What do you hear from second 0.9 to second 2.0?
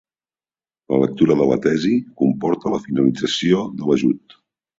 La lectura de la tesi